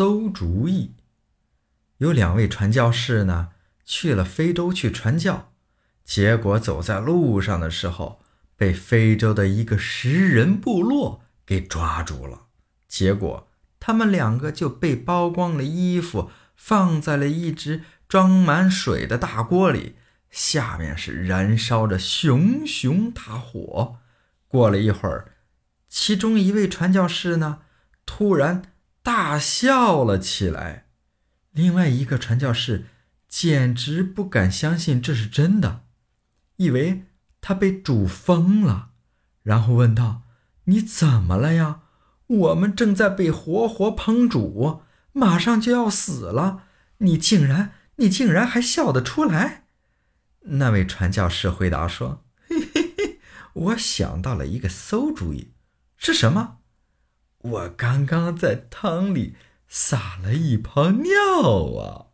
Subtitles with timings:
[0.00, 0.94] 馊主意。
[1.98, 3.50] 有两位传教士呢，
[3.84, 5.52] 去了非洲去传教，
[6.04, 8.22] 结果走在路上的时候，
[8.56, 12.46] 被非洲的一个食人部落给抓住了。
[12.88, 19.96] 结果他们两个就被剥光了衣服，放在了一只装满水的大锅里，
[20.30, 23.98] 下面是燃烧着熊熊大火。
[24.48, 25.34] 过了一会儿，
[25.88, 27.58] 其中一位传教士呢，
[28.06, 28.62] 突然
[29.12, 30.86] 大笑了起来。
[31.50, 32.86] 另外一个传教士
[33.26, 35.82] 简直不敢相信这是真的，
[36.58, 37.06] 以为
[37.40, 38.90] 他被煮疯了，
[39.42, 40.22] 然后问道
[40.66, 41.80] ：“你怎么了呀？
[42.28, 46.62] 我们正在被活活烹煮，马上就要死了，
[46.98, 49.64] 你竟然，你竟然还笑得出来？”
[50.54, 53.18] 那位传教士回答说：“嘿嘿嘿，
[53.54, 55.54] 我想到了一个馊主意，
[55.96, 56.58] 是什么？
[57.42, 59.36] 我刚刚在汤里。”
[59.72, 62.09] 撒了一泡尿啊！